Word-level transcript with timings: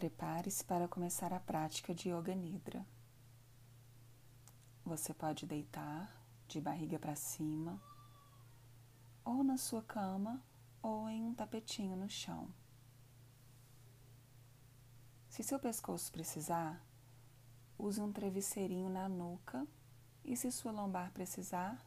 Prepare-se 0.00 0.64
para 0.64 0.88
começar 0.88 1.30
a 1.30 1.38
prática 1.38 1.94
de 1.94 2.08
Yoga 2.08 2.34
Nidra. 2.34 2.86
Você 4.82 5.12
pode 5.12 5.44
deitar 5.44 6.24
de 6.48 6.58
barriga 6.58 6.98
para 6.98 7.14
cima, 7.14 7.78
ou 9.22 9.44
na 9.44 9.58
sua 9.58 9.82
cama, 9.82 10.42
ou 10.82 11.06
em 11.10 11.22
um 11.22 11.34
tapetinho 11.34 11.98
no 11.98 12.08
chão. 12.08 12.48
Se 15.28 15.42
seu 15.42 15.58
pescoço 15.58 16.10
precisar, 16.10 16.82
use 17.76 18.00
um 18.00 18.10
travesseirinho 18.10 18.88
na 18.88 19.06
nuca 19.06 19.66
e, 20.24 20.34
se 20.34 20.50
sua 20.50 20.72
lombar 20.72 21.12
precisar, 21.12 21.78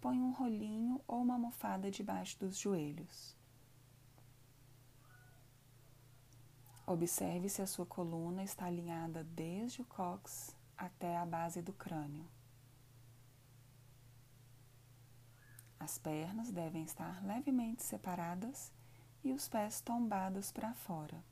põe 0.00 0.22
um 0.22 0.32
rolinho 0.32 1.02
ou 1.06 1.20
uma 1.20 1.34
almofada 1.34 1.90
debaixo 1.90 2.38
dos 2.38 2.56
joelhos. 2.56 3.35
Observe 6.88 7.48
se 7.48 7.60
a 7.60 7.66
sua 7.66 7.84
coluna 7.84 8.44
está 8.44 8.66
alinhada 8.66 9.24
desde 9.24 9.82
o 9.82 9.84
cox 9.84 10.54
até 10.78 11.16
a 11.16 11.26
base 11.26 11.60
do 11.60 11.72
crânio. 11.72 12.24
As 15.80 15.98
pernas 15.98 16.52
devem 16.52 16.84
estar 16.84 17.24
levemente 17.26 17.82
separadas 17.82 18.72
e 19.24 19.32
os 19.32 19.48
pés 19.48 19.80
tombados 19.80 20.52
para 20.52 20.72
fora. 20.74 21.24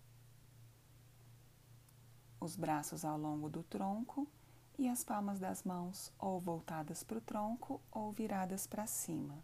Os 2.40 2.56
braços 2.56 3.04
ao 3.04 3.16
longo 3.16 3.48
do 3.48 3.62
tronco 3.62 4.28
e 4.76 4.88
as 4.88 5.04
palmas 5.04 5.38
das 5.38 5.62
mãos 5.62 6.12
ou 6.18 6.40
voltadas 6.40 7.04
para 7.04 7.18
o 7.18 7.20
tronco 7.20 7.80
ou 7.92 8.10
viradas 8.10 8.66
para 8.66 8.88
cima. 8.88 9.38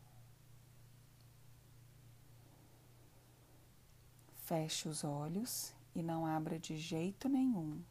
Feche 4.35 4.89
os 4.89 5.05
olhos 5.05 5.73
e 6.01 6.03
não 6.03 6.27
abra 6.27 6.59
de 6.59 6.77
jeito 6.77 7.29
nenhum 7.29 7.83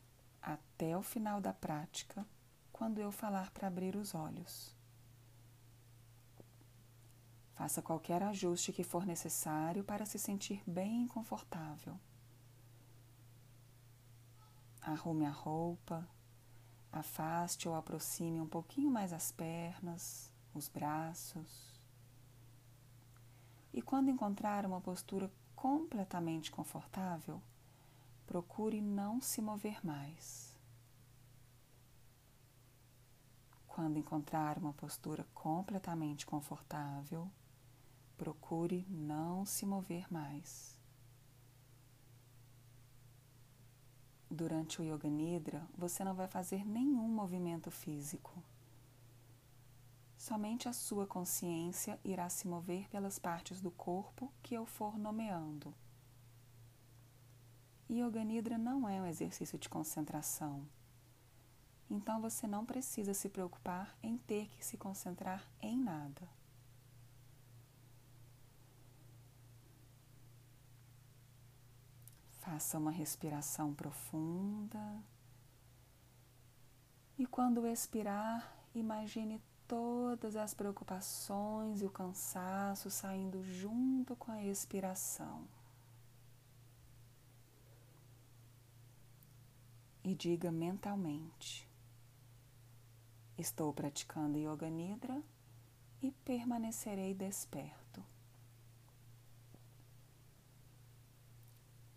até 0.42 0.98
o 0.98 1.02
final 1.02 1.40
da 1.40 1.54
prática, 1.54 2.26
quando 2.72 3.00
eu 3.00 3.12
falar 3.12 3.52
para 3.52 3.68
abrir 3.68 3.96
os 3.96 4.16
olhos. 4.16 4.76
Faça 7.54 7.82
qualquer 7.82 8.24
ajuste 8.24 8.74
que 8.74 8.84
for 8.84 9.06
necessário 9.06 9.84
para 9.84 10.06
se 10.06 10.18
sentir 10.18 10.64
bem 10.66 11.08
confortável. 11.08 12.00
Arrume 14.82 15.26
a 15.26 15.32
roupa, 15.32 16.08
afaste 16.92 17.68
ou 17.68 17.76
aproxime 17.76 18.42
um 18.42 18.48
pouquinho 18.48 18.90
mais 18.90 19.14
as 19.14 19.32
pernas, 19.32 20.34
os 20.54 20.68
braços. 20.68 21.80
E 23.74 23.82
quando 23.82 24.10
encontrar 24.10 24.66
uma 24.66 24.82
postura 24.82 25.30
completamente 25.54 26.50
confortável, 26.50 27.42
procure 28.30 28.80
não 28.80 29.20
se 29.20 29.42
mover 29.42 29.84
mais. 29.84 30.56
Quando 33.66 33.98
encontrar 33.98 34.60
uma 34.60 34.72
postura 34.72 35.26
completamente 35.34 36.28
confortável, 36.28 37.28
procure 38.16 38.86
não 38.88 39.48
se 39.48 39.66
mover 39.66 40.06
mais. 40.14 40.80
Durante 44.30 44.80
o 44.80 44.86
Yoga 44.86 45.10
Nidra, 45.10 45.68
você 45.76 46.04
não 46.04 46.14
vai 46.14 46.28
fazer 46.28 46.64
nenhum 46.64 47.08
movimento 47.08 47.72
físico. 47.72 48.44
Somente 50.16 50.70
a 50.70 50.74
sua 50.74 51.08
consciência 51.08 52.00
irá 52.04 52.30
se 52.30 52.48
mover 52.48 52.88
pelas 52.90 53.18
partes 53.18 53.60
do 53.60 53.72
corpo 53.72 54.32
que 54.44 54.54
eu 54.54 54.68
for 54.68 55.00
nomeando. 55.00 55.74
Yoga 57.90 58.24
Nidra 58.24 58.58
não 58.58 58.88
é 58.88 59.02
um 59.02 59.06
exercício 59.08 59.58
de 59.58 59.68
concentração. 59.68 60.64
Então 61.90 62.22
você 62.22 62.46
não 62.46 62.64
precisa 62.64 63.16
se 63.16 63.28
preocupar 63.30 63.98
em 64.04 64.16
ter 64.16 64.48
que 64.50 64.64
se 64.64 64.78
concentrar 64.78 65.44
em 65.60 65.76
nada. 65.76 66.30
Faça 72.40 72.78
uma 72.78 72.92
respiração 72.92 73.74
profunda. 73.74 75.04
E 77.18 77.26
quando 77.26 77.66
expirar, 77.66 78.56
imagine 78.74 79.42
todas 79.68 80.36
as 80.36 80.54
preocupações 80.54 81.82
e 81.82 81.86
o 81.86 81.92
cansaço 81.92 82.90
saindo 82.90 83.44
junto 83.44 84.16
com 84.16 84.32
a 84.32 84.44
expiração. 84.44 85.48
E 90.04 90.16
diga 90.16 90.52
mentalmente: 90.52 91.68
Estou 93.38 93.74
praticando 93.74 94.38
Yoga 94.38 94.70
Nidra 94.70 95.24
e 96.02 96.12
permanecerei 96.12 97.14
desperto. 97.14 98.04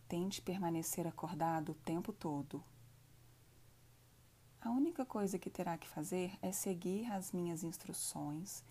Tente 0.09 0.43
permanecer 0.43 1.07
acordado 1.07 1.73
o 1.73 1.75
tempo 1.75 2.13
todo. 2.13 2.63
A 4.61 4.71
única 4.71 5.05
coisa 5.05 5.39
que 5.39 5.51
terá 5.51 5.77
que 5.77 5.89
fazer 5.89 6.39
é 6.41 6.53
seguir 6.53 7.11
as 7.11 7.33
minhas 7.33 7.65
instruções 7.65 8.63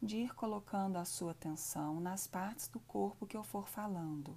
de 0.00 0.18
ir 0.18 0.34
colocando 0.34 0.96
a 0.98 1.04
sua 1.04 1.32
atenção 1.32 2.00
nas 2.00 2.26
partes 2.26 2.68
do 2.68 2.78
corpo 2.80 3.26
que 3.26 3.36
eu 3.36 3.42
for 3.42 3.68
falando 3.68 4.36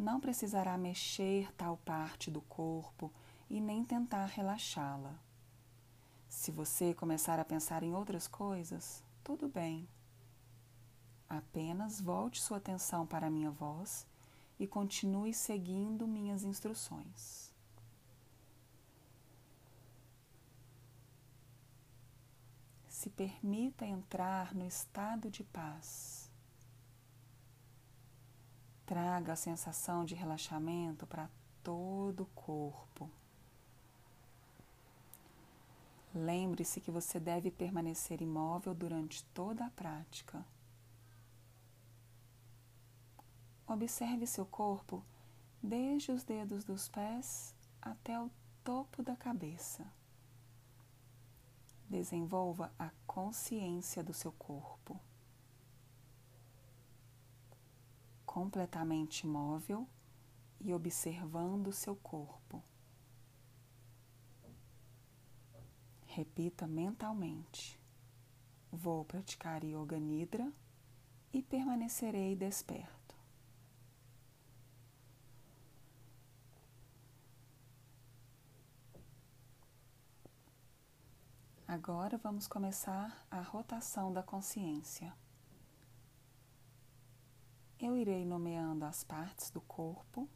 não 0.00 0.18
precisará 0.18 0.78
mexer 0.78 1.52
tal 1.52 1.76
parte 1.76 2.30
do 2.30 2.40
corpo 2.40 3.12
e 3.50 3.60
nem 3.60 3.84
tentar 3.84 4.24
relaxá-la. 4.24 5.14
Se 6.26 6.50
você 6.50 6.94
começar 6.94 7.38
a 7.38 7.44
pensar 7.44 7.82
em 7.82 7.92
outras 7.92 8.26
coisas, 8.26 9.04
tudo 9.22 9.46
bem. 9.46 9.86
Apenas 11.28 12.00
volte 12.00 12.40
sua 12.40 12.56
atenção 12.56 13.06
para 13.06 13.26
a 13.26 13.30
minha 13.30 13.50
voz 13.50 14.06
e 14.58 14.66
continue 14.66 15.34
seguindo 15.34 16.08
minhas 16.08 16.44
instruções. 16.44 17.52
Se 22.88 23.10
permita 23.10 23.84
entrar 23.84 24.54
no 24.54 24.66
estado 24.66 25.30
de 25.30 25.44
paz. 25.44 26.19
Traga 28.90 29.34
a 29.34 29.36
sensação 29.36 30.04
de 30.04 30.16
relaxamento 30.16 31.06
para 31.06 31.30
todo 31.62 32.24
o 32.24 32.26
corpo. 32.34 33.08
Lembre-se 36.12 36.80
que 36.80 36.90
você 36.90 37.20
deve 37.20 37.52
permanecer 37.52 38.20
imóvel 38.20 38.74
durante 38.74 39.22
toda 39.26 39.64
a 39.64 39.70
prática. 39.70 40.44
Observe 43.64 44.26
seu 44.26 44.44
corpo 44.44 45.04
desde 45.62 46.10
os 46.10 46.24
dedos 46.24 46.64
dos 46.64 46.88
pés 46.88 47.54
até 47.80 48.20
o 48.20 48.28
topo 48.64 49.04
da 49.04 49.14
cabeça. 49.14 49.86
Desenvolva 51.88 52.72
a 52.76 52.90
consciência 53.06 54.02
do 54.02 54.12
seu 54.12 54.32
corpo. 54.32 54.98
Completamente 58.40 59.26
imóvel 59.26 59.86
e 60.58 60.72
observando 60.72 61.70
seu 61.72 61.94
corpo. 61.94 62.64
Repita 66.06 66.66
mentalmente: 66.66 67.78
Vou 68.72 69.04
praticar 69.04 69.62
Yoga 69.62 69.98
Nidra 69.98 70.50
e 71.30 71.42
permanecerei 71.42 72.34
desperto. 72.34 73.14
Agora 81.68 82.16
vamos 82.16 82.48
começar 82.48 83.26
a 83.30 83.42
rotação 83.42 84.10
da 84.10 84.22
consciência 84.22 85.14
eu 87.80 87.96
irei 87.96 88.26
nomeando 88.26 88.84
as 88.84 89.02
partes 89.02 89.50
do 89.50 89.60
corpo 89.62 90.28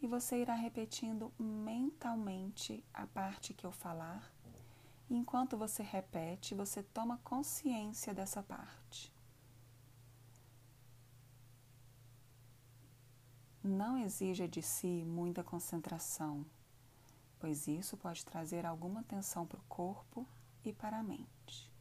e 0.00 0.06
você 0.06 0.40
irá 0.40 0.54
repetindo 0.54 1.32
mentalmente 1.38 2.82
a 2.94 3.06
parte 3.06 3.52
que 3.52 3.66
eu 3.66 3.72
falar. 3.72 4.32
Enquanto 5.08 5.56
você 5.56 5.82
repete, 5.82 6.54
você 6.54 6.82
toma 6.82 7.18
consciência 7.18 8.14
dessa 8.14 8.42
parte. 8.42 9.14
Não 13.62 13.98
exija 13.98 14.48
de 14.48 14.62
si 14.62 15.04
muita 15.04 15.44
concentração, 15.44 16.46
pois 17.38 17.66
isso 17.66 17.96
pode 17.96 18.24
trazer 18.24 18.64
alguma 18.64 19.02
tensão 19.02 19.46
para 19.46 19.60
o 19.60 19.64
corpo 19.64 20.26
e 20.64 20.72
para 20.72 20.98
a 20.98 21.02
mente. 21.02 21.75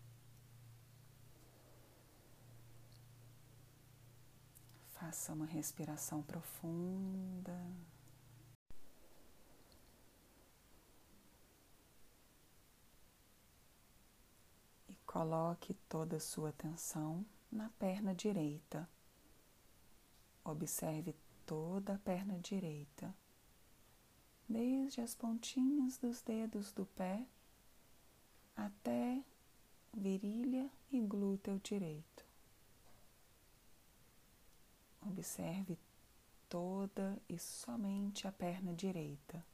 Faça 5.00 5.34
uma 5.34 5.46
respiração 5.46 6.24
profunda. 6.24 7.54
E 14.88 14.96
coloque 15.06 15.74
toda 15.90 16.16
a 16.18 16.20
sua 16.20 16.50
atenção 16.50 17.26
na 17.52 17.70
perna 17.72 18.16
direita. 18.16 18.90
Observe 20.44 21.14
toda 21.46 21.96
a 21.96 22.00
perna 22.00 22.40
direita, 22.40 23.14
desde 24.48 25.02
as 25.02 25.14
pontinhas 25.14 25.98
dos 25.98 26.22
dedos 26.22 26.72
do 26.72 26.86
pé 26.86 27.26
até 28.56 29.24
virilha 29.94 30.70
e 30.92 31.00
glúteo 31.02 31.60
direito. 31.60 32.25
Observe 35.06 35.78
toda 36.50 37.22
e 37.30 37.38
somente 37.38 38.28
a 38.28 38.32
perna 38.32 38.74
direita. 38.74 39.46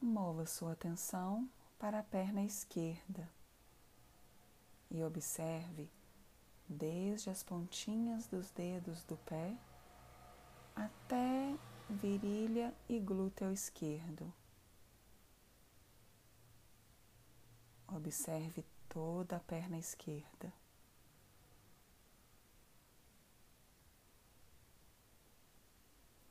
Mova 0.00 0.46
sua 0.46 0.72
atenção 0.72 1.48
para 1.78 2.00
a 2.00 2.02
perna 2.02 2.42
esquerda 2.42 3.28
e 4.90 5.02
observe 5.02 5.88
desde 6.68 7.30
as 7.30 7.42
pontinhas 7.42 8.26
dos 8.26 8.50
dedos 8.50 9.04
do 9.04 9.16
pé 9.18 9.56
até 10.74 11.54
virilha 11.88 12.74
e 12.88 12.98
glúteo 12.98 13.52
esquerdo. 13.52 14.32
Observe 17.88 18.64
toda 18.90 19.36
a 19.36 19.40
perna 19.40 19.78
esquerda. 19.78 20.52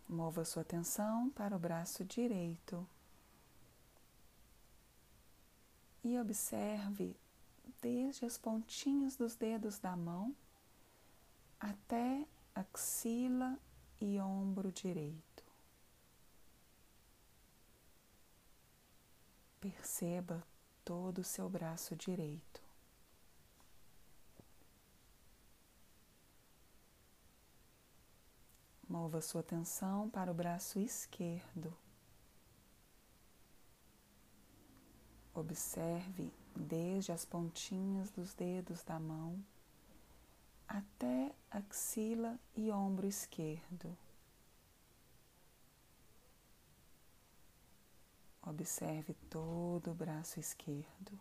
Mova 0.08 0.44
sua 0.44 0.62
atenção 0.62 1.30
para 1.30 1.56
o 1.56 1.60
braço 1.60 2.04
direito 2.04 2.86
e 6.04 6.20
observe 6.20 7.16
desde 7.82 8.26
as 8.26 8.38
pontinhas 8.38 9.16
dos 9.16 9.36
dedos 9.36 9.80
da 9.80 9.96
mão 9.96 10.36
até 11.60 12.28
axila 12.56 13.58
e 14.02 14.20
ombro 14.20 14.72
direito. 14.72 15.44
Perceba 19.62 20.44
todo 20.90 21.20
o 21.20 21.24
seu 21.24 21.48
braço 21.48 21.96
direito. 21.96 22.64
Mova 28.88 29.22
sua 29.22 29.42
atenção 29.42 30.10
para 30.10 30.32
o 30.32 30.34
braço 30.34 30.80
esquerdo. 30.80 31.72
Observe 35.32 36.34
desde 36.56 37.12
as 37.12 37.24
pontinhas 37.24 38.10
dos 38.10 38.34
dedos 38.34 38.84
da 38.84 39.00
mão 39.00 39.40
até 40.68 41.36
axila 41.52 42.40
e 42.56 42.72
ombro 42.72 43.06
esquerdo. 43.06 43.96
Observe 48.42 49.14
todo 49.30 49.92
o 49.92 49.96
braço 49.96 50.40
esquerdo. 50.40 51.20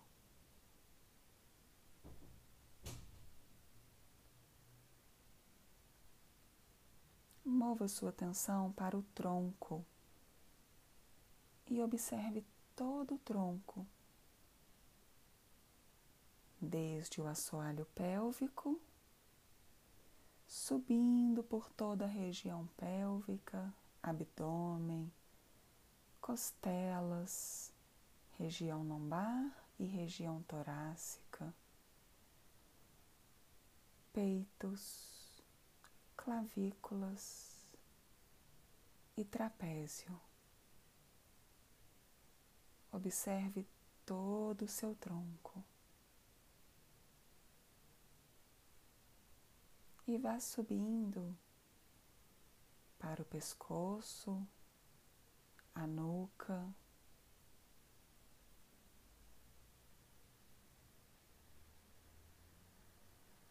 Mova 7.44 7.88
sua 7.88 8.10
atenção 8.10 8.72
para 8.72 8.96
o 8.96 9.02
tronco 9.14 9.84
e 11.66 11.80
observe 11.82 12.44
todo 12.76 13.14
o 13.14 13.18
tronco 13.18 13.86
desde 16.60 17.20
o 17.20 17.26
assoalho 17.26 17.86
pélvico, 17.94 18.80
subindo 20.46 21.42
por 21.42 21.70
toda 21.70 22.04
a 22.04 22.08
região 22.08 22.66
pélvica, 22.76 23.72
abdômen, 24.02 25.10
costelas, 26.28 27.72
região 28.38 28.86
lombar 28.86 29.50
e 29.78 29.86
região 29.86 30.42
torácica, 30.42 31.54
peitos, 34.12 35.42
clavículas 36.14 37.64
e 39.16 39.24
trapézio. 39.24 40.20
Observe 42.92 43.66
todo 44.04 44.66
o 44.66 44.68
seu 44.68 44.94
tronco. 44.96 45.64
e 50.06 50.16
vá 50.16 50.40
subindo 50.40 51.36
para 52.98 53.20
o 53.20 53.26
pescoço, 53.26 54.42
a 55.78 55.86
nuca. 55.86 56.74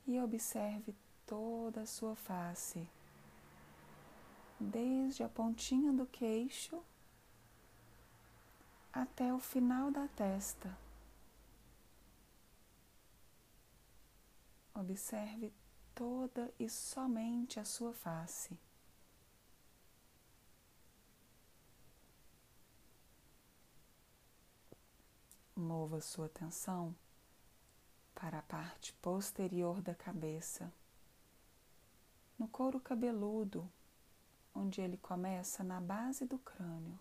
E 0.06 0.20
observe 0.20 0.96
toda 1.26 1.82
a 1.82 1.86
sua 1.86 2.16
face, 2.16 2.88
desde 4.60 5.24
a 5.24 5.30
pontinha 5.30 5.92
do 5.92 6.06
queixo 6.06 6.82
até 8.94 9.34
o 9.34 9.40
final 9.40 9.92
da 9.92 10.08
testa. 10.08 10.78
Observe 14.74 15.54
toda 15.94 16.54
e 16.60 16.70
somente 16.70 17.60
a 17.60 17.66
sua 17.66 17.94
face. 17.94 18.58
Mova 25.58 26.00
sua 26.02 26.28
atenção 26.28 26.96
para 28.14 28.38
a 28.38 28.44
parte 28.44 28.94
posterior 29.02 29.82
da 29.82 29.96
cabeça, 29.96 30.72
no 32.38 32.48
couro 32.48 32.80
cabeludo, 32.80 33.68
onde 34.54 34.82
ele 34.82 34.98
começa 34.98 35.64
na 35.64 35.82
base 35.82 36.26
do 36.26 36.38
crânio, 36.38 37.00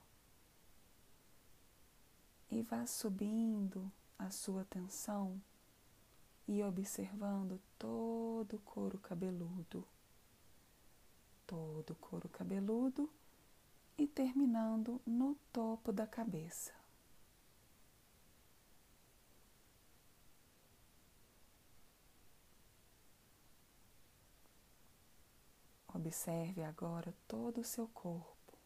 e 2.51 2.63
vá 2.63 2.87
subindo 2.87 3.93
a 4.19 4.31
sua 4.31 4.63
atenção 4.63 5.39
e 6.49 6.63
observando 6.63 7.61
todo 7.79 8.57
o 8.57 8.61
couro 8.61 8.97
cabeludo, 8.97 9.87
todo 11.47 11.91
o 11.91 11.97
couro 11.97 12.31
cabeludo 12.31 13.11
e 13.99 14.07
terminando 14.07 14.99
no 15.05 15.37
topo 15.53 15.93
da 15.93 16.07
cabeça. 16.07 16.86
Observe 26.07 26.63
agora 26.63 27.13
todo 27.27 27.63
o 27.63 27.65
seu 27.65 27.89
corpo, 27.89 28.57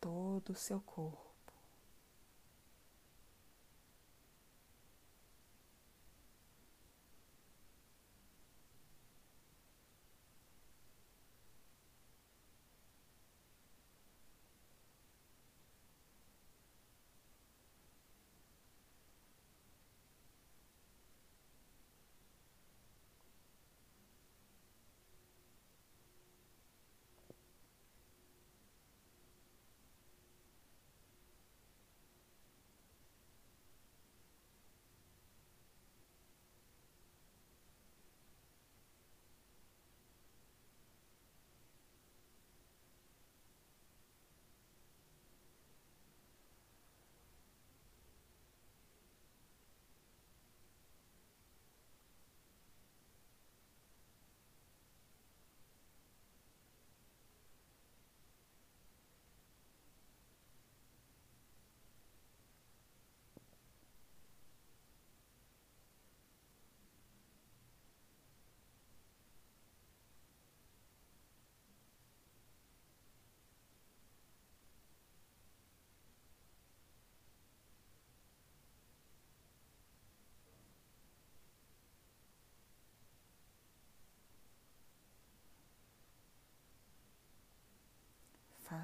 todo 0.00 0.50
o 0.50 0.54
seu 0.54 0.80
corpo. 0.80 1.25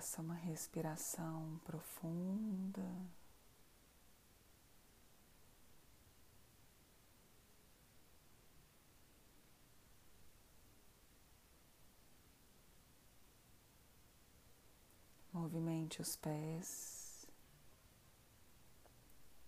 Faça 0.03 0.21
uma 0.21 0.35
respiração 0.35 1.61
profunda. 1.65 2.83
Movimente 15.33 16.03
os 16.03 16.17
pés, 16.17 17.25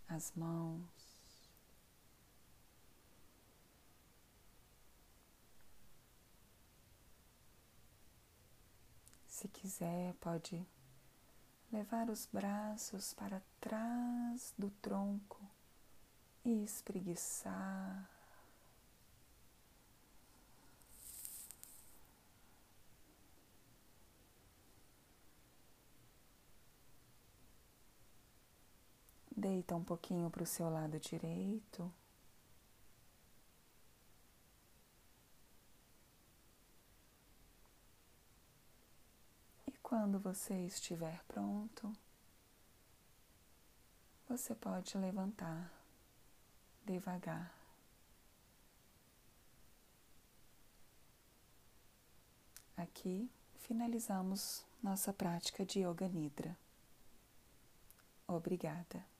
as 0.07 0.31
mãos. 0.37 1.04
Se 9.45 9.49
quiser, 9.49 10.15
pode 10.23 10.67
levar 11.71 12.09
os 12.09 12.25
braços 12.25 13.13
para 13.13 13.43
trás 13.61 14.55
do 14.57 14.71
tronco 14.81 15.39
e 16.43 16.65
espreguiçar. 16.65 18.09
Deita 29.37 29.77
um 29.77 29.85
pouquinho 29.85 30.31
para 30.31 30.43
o 30.43 30.47
seu 30.47 30.71
lado 30.71 30.99
direito. 30.99 31.93
E 39.67 39.73
quando 39.95 40.19
você 40.19 40.67
estiver 40.67 41.23
pronto, 41.29 41.93
você 44.29 44.53
pode 44.53 44.99
levantar 44.99 45.73
devagar. 46.85 47.55
Aqui 52.77 53.31
finalizamos 53.61 54.67
nossa 54.83 55.13
prática 55.13 55.65
de 55.65 55.85
Yoga 55.85 56.09
Nidra. 56.09 56.59
Obrigada. 58.27 59.14